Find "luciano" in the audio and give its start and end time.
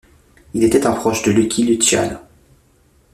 1.63-2.17